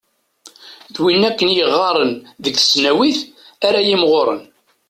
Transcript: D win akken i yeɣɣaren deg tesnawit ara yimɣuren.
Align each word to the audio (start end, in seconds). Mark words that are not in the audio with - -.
D 0.93 0.95
win 1.01 1.27
akken 1.29 1.47
i 1.49 1.55
yeɣɣaren 1.57 2.11
deg 2.43 2.55
tesnawit 2.57 3.19
ara 3.67 3.79
yimɣuren. 3.87 4.41